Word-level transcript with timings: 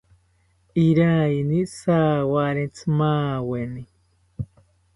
Iraiyini 0.85 1.59
jawarentzi 1.75 2.85
maaweni 2.97 3.83